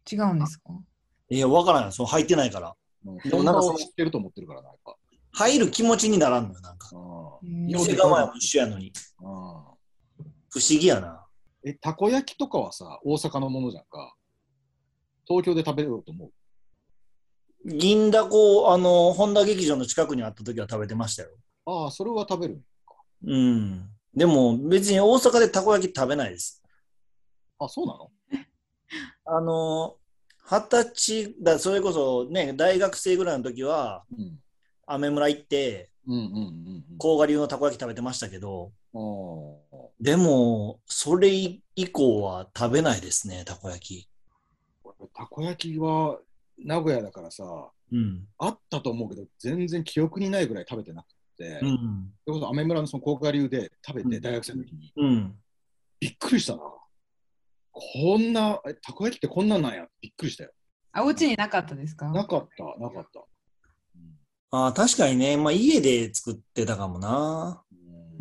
[0.09, 0.73] 違うんですか？
[1.31, 1.93] いや、わからない。
[1.93, 2.77] その入ってないから。
[3.13, 3.29] ん知
[3.91, 4.97] ってると思ってるからな、やっぱ。
[5.33, 6.91] 入る気持ちにならんのよ、なんか。
[7.43, 8.93] 店構えも一緒やのに。
[9.21, 9.77] うん
[10.49, 11.27] 不思議やな。
[11.65, 14.15] え、たこ焼きとかはさ、大阪のものじゃんか。
[15.27, 16.33] 東京で食べようと思う？
[17.67, 21.31] 銀だこ、あの、本田劇場の近くにあった時は食べてましたよ。
[21.67, 22.63] ああ、それは食べる。
[23.27, 23.91] うん。
[24.15, 26.63] でも別に大阪でたこ焼き食べないです。
[27.59, 28.11] あ、そうなの？
[29.27, 29.97] あの、
[30.49, 34.39] 二十歳だ、それこそね、大学生ぐらいの時は、うん。
[34.87, 38.71] アメ村行って、うんうんうん甲賀流のたこ焼き食べてましたけど、
[40.01, 44.09] でも、それ以降は食べないですね、たこ焼き。
[45.15, 46.19] たこ焼きは
[46.59, 47.45] 名古屋だからさ、
[47.93, 48.27] うん。
[48.39, 51.07] あったと思うけど、全然記憶にないぐらい食べてなく
[51.37, 52.13] て、それうん。
[52.25, 55.35] こそアメ村のその甲賀流で食べて、うん大学生の時に、うん。
[55.99, 56.63] びっくりしたな。
[57.79, 59.87] こんな、えたこ焼きってこんなんなんや？
[60.01, 60.51] びっくりしたよ。
[60.93, 62.11] あ、お家になかったですか？
[62.11, 63.21] なかった、なかった。
[64.53, 67.63] ああ、確かにね、まあ家で作ってたかもな。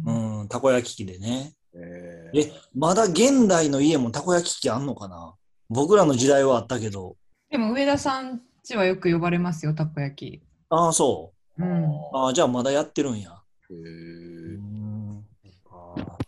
[0.06, 1.54] うんうん、たこ焼き器でね。
[1.74, 5.36] ええ、まだ現代の家もたこ焼き器あんのかな？
[5.70, 7.16] 僕らの時代はあったけど。
[7.50, 10.44] でも上田さんちはよく呼ばれますよ、たこ焼き。
[10.70, 11.86] ああ、そうん。
[11.86, 11.90] う。
[12.14, 13.32] ああ、じゃあまだやってるんや。
[13.70, 15.26] へうーん。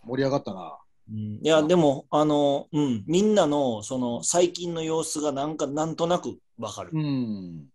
[0.06, 0.78] 盛り上がったな。
[1.10, 6.92] うんいや、でも、あの、うん、みんなの、その、最近の様子がなんか、なんとなくわかる。
[6.94, 7.66] うん。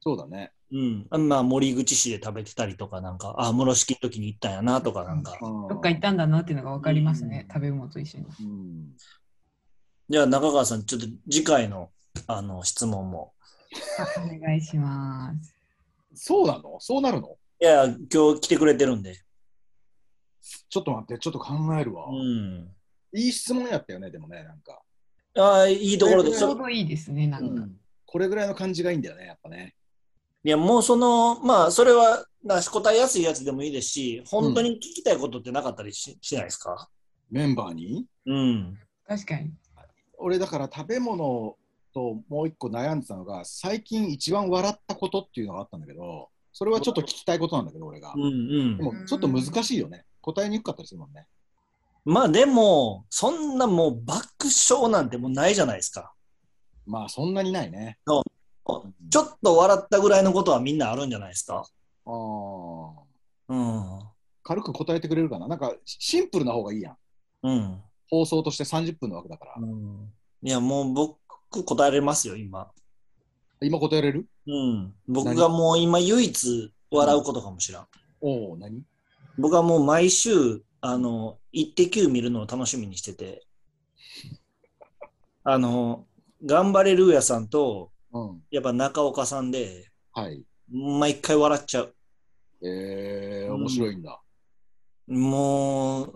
[0.00, 0.52] そうだね。
[0.72, 1.28] うん。
[1.28, 5.36] まあ、森口市で食べてたりとか、なんか、あ、室敷の時に行ったんやな、とか、なんか。
[5.40, 8.24] どどっか行ったんだなっていうのが分かりますね、うん食べ物と一緒に。
[8.24, 8.96] うん。
[10.08, 11.90] じゃあ、中川さん、ちょっと次回の、
[12.26, 13.34] あの、質問も。
[13.98, 15.54] あお願いします。
[16.14, 16.76] そうなの？
[16.80, 17.36] そうなるの？
[17.60, 19.14] いや、今日来てくれてるんで。
[20.68, 22.06] ちょっと待って、ちょっと考えるわ。
[22.08, 22.68] うん。
[23.14, 24.80] いい質問やったよね、でもね、なんか。
[25.36, 26.32] ああ、いいところで。
[26.32, 27.66] ちょうどいいですね、なんか。
[28.06, 29.74] これぐらいの感じがいいんだよね、やっぱね。
[30.44, 36.88] いや、もうその、まあ、それは、な答えやすいやつでもいいですし、本当に聞きたいことってなかったりし,、しないですか？
[37.30, 38.06] メンバーに？
[38.26, 38.78] うん。
[39.06, 39.52] 確かに。
[40.16, 41.56] 俺だから食べ物
[41.94, 48.82] ともう一個悩んでたのが最近一番笑ったことっていうのがあったんだけどそれはちょっと聞きたいことなんだけど俺がうんうんで。
[48.82, 51.26] もちょっと難しいよね答えにくかったりするもんね
[52.04, 54.26] まあでも、そんなもう爆
[54.70, 56.12] 笑なんてもうないじゃないですか。
[56.86, 58.22] まあそんなにないねちょ
[59.22, 61.66] っと笑ったぐらいのことはみんなあるんじゃないですか。
[62.06, 62.90] あー
[63.48, 64.00] うん。
[64.42, 66.96] 軽く答えてくれるかななんかシンプルな方がいいやん
[67.42, 67.82] うん。
[68.08, 70.12] 放送として30分の枠だから、うん、
[70.42, 72.70] いや、もう僕答えれますよ、今。
[73.60, 74.26] 今答えれる？
[74.46, 74.94] うん。
[75.06, 77.82] 僕がもう今唯一笑うことかもしれん。
[78.20, 78.82] おお何？
[79.38, 83.46] 僕はもう毎週、あの、イッテ Q 見るのを楽しみにしてて、
[85.44, 86.06] あの、
[86.44, 88.42] 頑張れルーヤさんと、うん。
[88.50, 90.42] やっぱ中岡さんで、はい。
[90.70, 91.94] 毎回笑っちゃう。
[92.62, 94.20] えー、うん面白いんだ、
[95.08, 96.12] もう、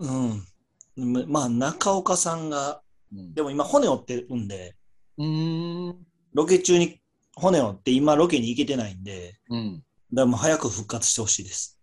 [0.97, 1.31] うん。
[1.31, 3.33] まあ、中岡さんが、うん。
[3.33, 4.75] でも今骨折ってるんで、
[5.17, 5.97] うーん。
[6.33, 7.01] ロケ中に
[7.35, 9.83] 骨折って今ロケに行けてないんで、うん。
[10.13, 11.74] だからもう早く復活してほしいです。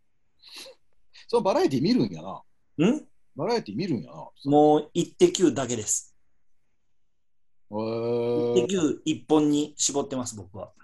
[1.32, 2.42] そのバラエティ見るんやな
[2.86, 3.06] ん？
[3.34, 6.14] バラエティ見るんやなもう、イッテ Q だけです。
[7.70, 10.74] へイーッテ Q 一本に絞ってます、僕は。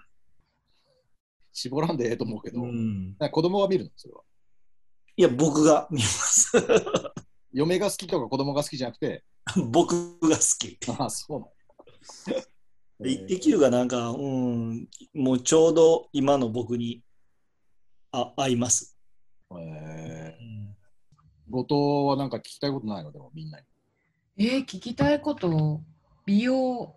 [1.53, 3.15] 絞らんでええと思うけど、うん。
[3.31, 3.91] 子供が見るの？
[3.95, 4.21] それは。
[5.17, 6.51] いや、僕が見ます。
[7.53, 9.23] 嫁が好きとか子供が好きじゃなくて、
[9.69, 10.79] 僕が好き。
[10.99, 11.45] ああ、そうな
[13.05, 13.07] の。
[13.07, 17.03] イッテ Q がなんか、うん、もうちょうど今の僕に
[18.11, 18.95] あ合います。
[19.51, 19.88] え
[21.49, 21.75] 後藤
[22.09, 23.11] はなんか聞きたいことないの？
[23.11, 23.65] でもみんなに。
[24.37, 25.81] えー、聞きたいこと、
[26.25, 26.95] 美容、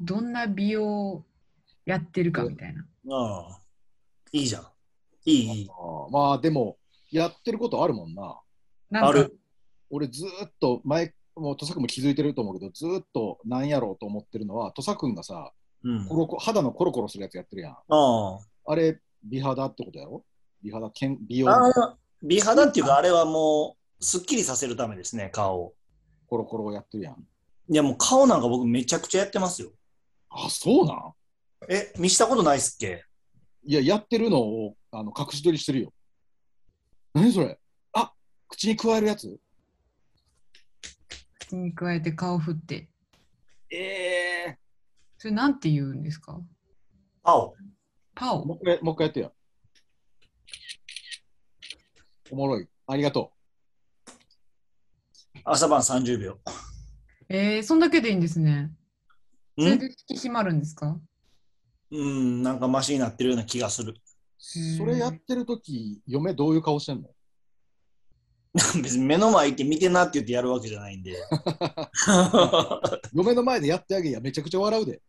[0.00, 1.24] どんな美容
[1.86, 2.84] やってるかみたいな。
[3.10, 3.60] ああ、
[4.32, 4.62] いいじゃん。
[5.26, 5.68] いい、いい。
[5.70, 6.76] ああまあでも、
[7.10, 8.40] やってることあるもんな。
[8.90, 9.38] なんかある
[9.90, 15.52] 俺ずーっと前、もう土佐君も気づいてると思うけど、ずーっとなんやろうと思ってるのは、土佐君がさ、
[15.84, 16.06] うん。
[16.08, 17.76] コロコ肌のコロコロするやつやってるやん。
[17.88, 20.24] ああれ、美肌ってことやろ？
[20.62, 21.96] 美肌、けん美容あ。
[22.24, 25.74] あ美肌っていうか、あれはもう、すっきりさせるためですね、顔を。
[26.26, 27.16] コロコロやってるやん。
[27.68, 29.70] いや、もう顔なんか僕めちゃくちゃやってますよ。
[30.30, 31.12] あ、そうなん？
[31.68, 33.04] え、見したことないっすっけ？
[33.64, 35.92] いや、やってるのをあの隠し撮りしてるよ。
[37.14, 37.58] 何それ？
[37.92, 38.12] あ
[38.48, 39.38] 口に加えるやつ？
[41.38, 42.88] 口に加えて顔振って。
[43.70, 43.76] え
[44.48, 44.58] え
[45.18, 46.40] それなんて言うんですか？
[47.22, 47.54] 青。
[48.14, 49.32] パオもう一回、もう一回やってよ。
[52.30, 52.68] おもろい。
[52.86, 53.32] ありがと
[55.44, 56.38] 朝晩30秒。
[57.28, 58.70] えー、そんだけでいいんですね。
[59.58, 60.98] それんで引き締まるんですか？
[61.90, 63.94] うん、なんかマシになってるような気がする。
[63.94, 64.76] う。
[64.78, 67.08] それやってるとき、嫁どういう顔してんの？
[68.82, 71.16] 別に目の前行って見てなって言ってやるわけじゃないんで。
[73.12, 75.02] 嫁の前でやってあげや、めちゃくちゃ笑うで。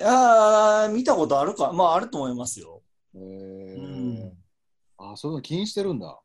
[0.00, 2.82] いやー見たことあるかまああると思いますよ。
[3.14, 3.87] へうーん。
[4.98, 6.18] あ、そういうの気にしてるんだ。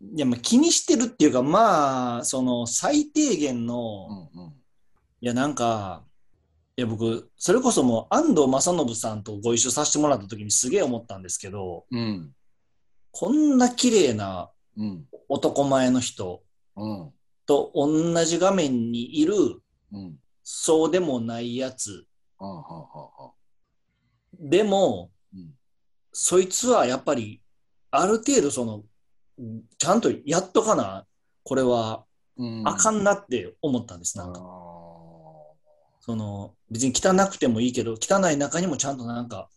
[0.00, 4.54] いや、まあ気にしてるっていうか、まあ、その最低限うの、んうん。
[5.20, 6.04] いや、なんか、
[6.76, 12.32] いや、僕、それこそもう安藤正信さんとご一緒させてもらった時にすげえ思ったんですけど、うん。
[13.10, 15.04] こんな綺麗なうん。
[15.28, 16.42] 男前の人
[16.76, 17.12] うん。
[17.46, 19.34] と同じ画面にいる、
[19.92, 20.16] うん。
[20.44, 22.06] そうでもないやつ。
[22.38, 23.32] はあはあはあはあ。
[24.38, 25.50] でも、うん。
[26.12, 27.42] そいつはやっぱり、
[27.90, 28.82] ある程度その、
[29.78, 31.06] ちゃんとやっとかな、
[31.44, 32.04] これは
[32.36, 34.40] うんあかんなって思ったんです、なんか。
[34.40, 34.42] あ
[36.00, 39.48] その、別に汚くてもいいけど、汚い中にもちゃんとなんか、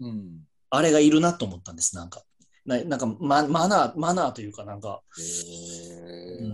[0.00, 0.46] ーうん。
[0.70, 2.22] あれがいるなと思ったんです、なんか。
[2.66, 6.50] ななんかマ、マナー、マナーというかなんか、へえうん、い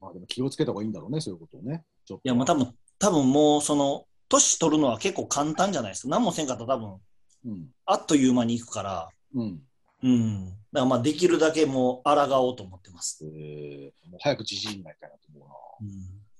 [0.00, 1.84] まあでも気をつけた方がいいんだろうね、そういうことをね。
[2.06, 6.08] ちょっとや、もう多分、多分もう、その、年取るのは結構簡単じゃないですか。
[6.08, 7.00] 何もせんかったら多分、
[7.46, 7.68] うん。
[7.84, 9.60] あっという間に行くから、うん。
[10.04, 10.48] うん。
[10.48, 13.24] だからまあ、できるだけもう、抗おうと思ってます。
[13.24, 15.54] えー、もう早くじじいになりたいなと思うな。
[15.80, 15.90] うん、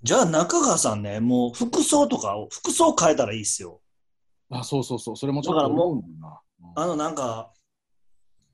[0.02, 3.80] じゃあ、中川さんね、もう、服装とかを、服装変えたらいいっすよ。
[4.50, 6.40] あ、そうそうそう、それもちょっとだからもう思うんだな。
[6.76, 7.52] あの、なんか、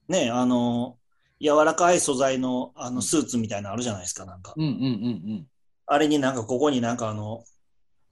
[0.09, 0.97] ね、あの、
[1.41, 4.55] 柔らかい素材の、あの、スーツみたいなのあるじゃないですか、なんか。
[4.57, 5.47] うんうんうんうん
[5.93, 7.43] あれになんか、ここになんかあの、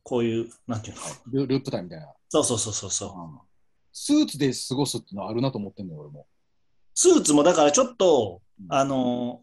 [0.03, 1.47] こういう、なんていうのル。
[1.47, 2.13] ループタイみたいな。
[2.29, 3.11] そうそうそうそうそう。
[3.11, 3.49] うん
[4.01, 6.27] スーツで過ごすっていうのはあるなと思ってんのよ、俺も。
[7.01, 9.43] スーツもだからちょっと、うんあの、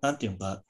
[0.00, 0.64] なんていうのか、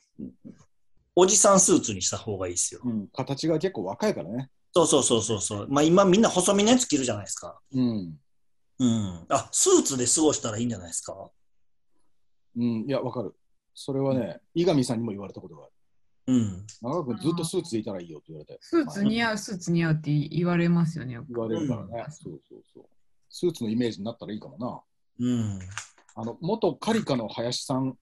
[1.17, 2.83] おじさんスーツにした方がいいですよ。
[2.85, 4.51] うん、形が結構若いからね。
[4.75, 5.67] そうそうそうそうそう。
[5.71, 7.59] まあ今みんな細身のやつ着るじゃないですか。
[7.73, 8.19] うん。
[8.81, 9.27] うん。
[9.31, 11.31] あ、スーツで過ごしたらいいんじゃないですか？
[12.57, 13.35] うん、いや、わかる。
[13.73, 15.73] それはね、伊上さんにも言われたことがある。
[16.27, 16.67] うん。
[16.83, 18.59] 長くずっとスーツでいたらいいよって言われて。
[18.61, 21.19] スーツ似合う、スーツ似合うって言われますよね。
[21.31, 22.85] 言われるからね、うんそうそうそう。
[23.31, 24.83] スーツのイメージになったらいいかもな。
[25.21, 25.59] うん。
[26.14, 27.96] あの、元カリカの林さん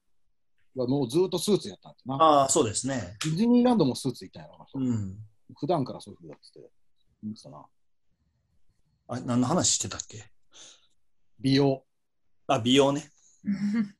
[0.76, 2.14] がもうずっとスーツやったんですな。
[2.16, 3.16] ああ、そうですね。
[3.24, 5.18] ディズニーランドもスーツいたんやな、うん。
[5.56, 6.60] 普段からそういうふうだって
[7.22, 7.64] 言ってたな。
[9.08, 10.24] あ、何の話してたっけ？
[11.40, 11.84] 美容。
[12.46, 13.10] あ、美容ね。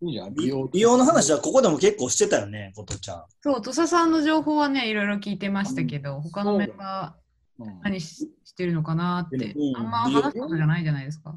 [0.00, 0.68] いいじゃん、美美容。
[0.68, 3.24] 美容の話はここでも結構してたよね、ことちゃん。
[3.42, 7.16] そう、土佐さんの情報はね、いろいろ聞いてましたけど、他のメンバ
[7.58, 11.36] うんー何ししてるのかなってう、んあんま話すことじゃないじゃないですか。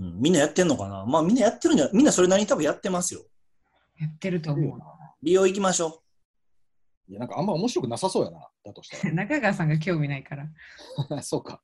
[0.00, 1.04] うん、みんなやってんのかな？
[1.06, 3.24] まあみんなやってるんじゃ、みんなそれなりに多分やってますよ。
[3.98, 4.84] やってると思いいよな
[5.22, 6.02] 美容行きましょ
[7.08, 9.12] いや、なんかあんま面白くなさそうやな、だとしたう。
[9.14, 10.48] 中川さんが興味ないから。
[11.08, 11.22] ら。
[11.22, 11.62] そうか。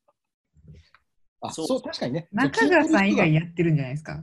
[1.40, 2.28] あ、そうそう、確かにね。
[2.32, 4.22] 中川さん以外やってるんじゃないですか。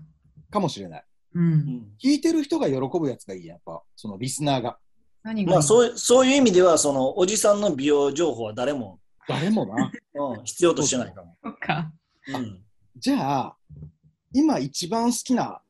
[0.50, 1.06] かもしれない。
[1.36, 1.40] う。
[1.40, 1.44] う。
[1.44, 4.80] うんん、聞いてる人が喜ぶやつがいいや、やっぱ、そのリスナーが。
[5.22, 9.92] 何がまあそうそういう意味では、そのおじさんの美容情報は誰も、誰もな。
[10.14, 11.38] うん、必要としてないかも。
[11.44, 11.92] そっか。
[12.34, 12.64] うん、
[12.96, 13.58] じゃあ、
[14.34, 15.62] 今一番好きな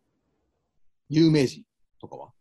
[1.09, 1.63] 有名人
[1.99, 2.31] とかは、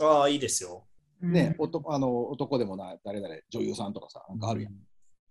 [0.00, 0.84] ああ、いいですよ。
[1.22, 4.72] うんね、男あの男でもない、誰々、女優さんとかさ、なんかあるやん。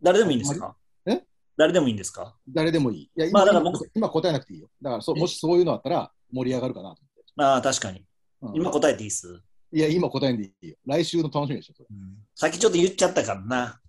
[0.02, 0.76] 誰でもいいんですか？
[1.06, 1.24] え？
[1.58, 2.36] 誰でもいいんですか？
[2.48, 3.02] 誰でもいい。
[3.04, 4.70] いや、今,、まあだから僕今答えなくていいよ。
[4.82, 7.02] だからそ、もしそういうのあったら盛り上がるかなと
[7.44, 8.06] ああ、確かに。
[8.42, 8.60] 思って。
[8.60, 10.78] 今答えていいっす、うんいや、今答えんでいいよ。
[10.88, 11.90] 来週の楽しみでしょ、それ。
[12.34, 13.80] さっきちょっと言っちゃったからな。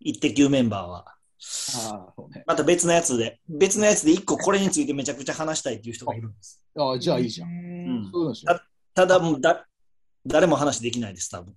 [0.00, 1.14] 一滴メンバーは。
[1.88, 2.42] ああ、そうね。
[2.46, 6.62] また別のやつで、別のやつで一個これについてめちゃくちゃ話したいっていう人がいるんです。
[6.76, 7.48] ああ、じゃあいいじゃん。
[7.48, 8.10] ん。
[8.10, 8.60] そういうのしよう
[8.94, 9.66] ただもうだ、
[10.26, 11.54] 誰も話できないです、多分。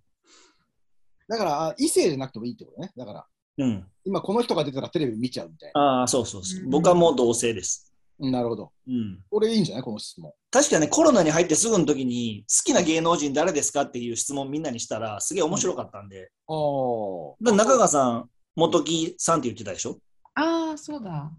[1.27, 2.91] だから、あ異性じゃなくてもいいってことね。
[2.95, 3.25] だから、
[3.57, 3.87] うん。
[4.05, 5.81] 今この人が出たらテレビ見ちゃうみたいな。
[5.81, 6.67] ああ、そうそうそうう。
[6.67, 7.87] ん僕はもう同性です。
[7.87, 7.91] うん
[8.31, 8.71] なるほど。
[8.87, 9.19] うん。
[9.31, 9.83] これいいんじゃない？
[9.83, 10.31] この質問。
[10.51, 17.35] 確かにね、コロナに入ってすぐの時に、好きな芸能人誰ですかっていう質問みんなにしたら、すげえ面白かったんで、ああ。
[17.41, 19.97] だ中川さん、元木さんって言ってたでしょ？
[20.35, 21.31] ああ、そうだ。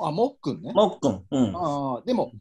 [0.00, 0.72] あ、もっくんね。
[0.72, 1.24] もっくん。
[1.30, 1.56] うん。
[1.56, 2.32] ああ、でも、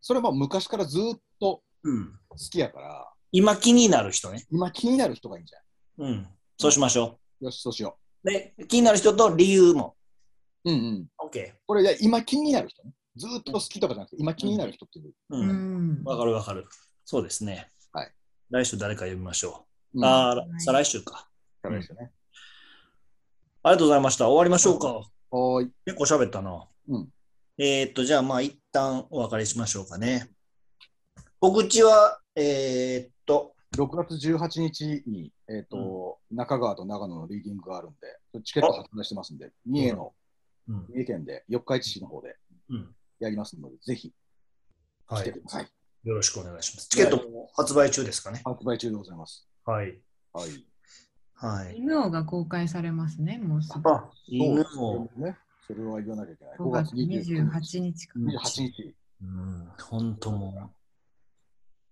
[0.00, 2.12] それはまあ昔からずっとうん。
[2.28, 4.44] 好きやから、今気になる人ね。
[4.50, 5.58] 今気になる人がいいんじゃ
[5.98, 6.28] うん。
[6.58, 8.28] そうしましょないよし、そうしよう。
[8.28, 9.96] で、気になる人と理由も。
[10.64, 10.70] う。
[10.70, 11.08] うんうん。
[11.18, 11.54] OK。
[11.66, 12.92] これ、いや今気になる人ね。
[13.16, 15.12] ずーっと好きとかじゃなくて、今気になる人っていう。
[15.30, 15.36] う。
[15.38, 16.04] うんん。
[16.04, 16.66] わかるわかる。
[17.04, 17.70] そうですね。
[17.92, 18.12] はい。
[18.50, 19.98] 来週誰か呼びましょう。
[19.98, 21.28] うんああ、はい再来週か。
[21.64, 22.10] そうですよね。
[23.64, 24.28] ありがとうございました。
[24.28, 24.88] 終わりましょうか。
[24.88, 25.70] はーい。
[25.84, 26.66] 結構喋ったな。
[26.88, 27.08] うん
[27.58, 30.30] えーっと、じゃあまあ一旦お別れしましょうかね。
[31.38, 37.90] 告知は、えーっと、6月18日に、えっ、と、中川と長野のリーディングがあるん
[38.34, 40.12] で、チケット発売してますんで、三重の、
[40.68, 40.86] うん。
[40.88, 42.36] 三重県で四日市市の方で
[42.70, 42.94] うん。
[43.20, 44.12] やりますので、ぜひ
[45.06, 45.22] はい。
[45.22, 45.68] 来てください。
[46.04, 46.88] よろしくお願いします。
[46.88, 48.40] チケットも発売中ですかね。
[48.44, 49.46] 発売中でございます。
[49.64, 50.00] はい。
[50.32, 50.71] はい。
[51.42, 51.76] はい。
[51.76, 53.90] 犬王が公開されますね、もうすぐ。
[53.90, 55.36] あ、犬そも、うね。
[55.66, 56.56] それは言わなきゃいけない。
[56.56, 58.18] 5月28日か。
[58.18, 58.94] 28日。
[59.22, 60.70] うん、本当もう、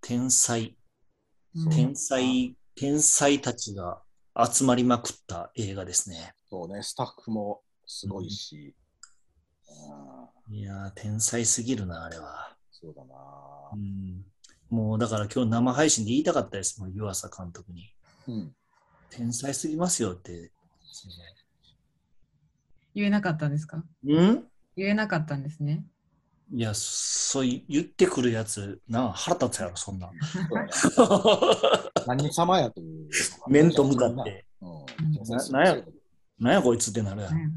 [0.01, 0.76] 天才、
[1.57, 4.03] うん天才、天才たちが
[4.40, 6.34] 集まりまくった映画ですね。
[6.48, 8.74] そうね、スタッフもすごいし、
[10.48, 12.57] うん、いやー、天才すぎるな、あれは。
[12.70, 13.14] そうだな
[13.72, 13.76] う。
[13.76, 14.24] ん、
[14.68, 17.92] もうだから今日生配信で言いたかったです、もう湯浅監督に。
[18.28, 18.55] うん。
[19.11, 20.50] 天才すぎますよって。
[22.94, 23.82] 言えなかったんですか？
[24.04, 24.44] うん？
[24.76, 25.84] 言えなかったんですね。
[26.52, 30.11] いや、そう言ってくるやつ、なあ、腹立つやろ、そんな
[32.08, 33.08] 何様やという。
[33.48, 34.44] 面と向かって。
[34.61, 34.84] うん。
[35.52, 35.84] ななんや
[36.40, 37.34] なんやこいつってなるやん。
[37.34, 37.52] うん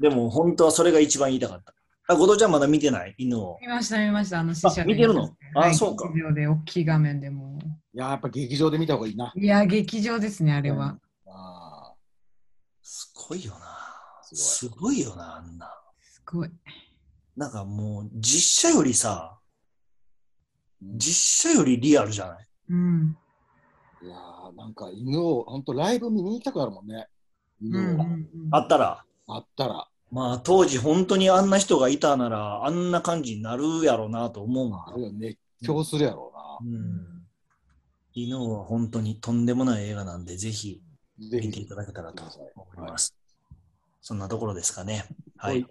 [0.00, 1.74] でも本当はそれが一番言いたかった。
[2.10, 3.14] あ、後藤ちゃんまだ見てない？
[3.18, 3.58] 犬を。
[3.60, 4.40] 見ました、見ました。
[4.40, 5.30] あの、試写見てるの？
[5.54, 7.58] あはいそうか劇場で大きい画面でも
[7.94, 9.30] いや、やっぱ劇場で見た方がいいな。
[9.36, 9.38] う。
[9.38, 10.98] いや、劇場ですね、あれは。
[11.26, 11.92] あ
[12.82, 13.58] すごいよな。
[14.22, 15.70] すすごいよな、あんな。
[16.00, 16.50] すごい。
[17.36, 19.38] なんかもう、実写よりさ、
[20.80, 22.46] 実写よりリアルじゃない？
[22.70, 23.16] うん。
[24.02, 27.06] いやーなんか犬を、本当ライブ見に行きたくなるもんね。
[27.60, 29.04] うんう犬を、んうんあったら。
[29.26, 29.88] あったら。
[30.10, 36.32] まあ当時本当にあんな人がいたなら、あんな感じになるやろうなと思うもあるよ熱狂するやろ
[36.62, 36.66] ん。
[36.66, 37.26] うん。
[38.14, 40.80] 犬は本当にとんでもない映画なんで、ぜひ
[41.18, 42.22] 見ていただけたらと
[42.56, 43.14] 思います。
[44.00, 45.04] そんなところですかね。
[45.36, 45.66] ははいい。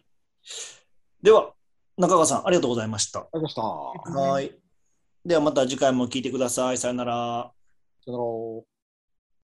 [1.22, 1.54] では、
[1.98, 3.22] 中川さん、ありがとうございました。
[3.22, 4.20] ありがとうございました。
[4.20, 4.56] はい。
[5.26, 6.78] ではまた次回も聞いてください。
[6.78, 7.52] さよなら。
[8.06, 8.24] さよな
[8.62, 8.77] ら。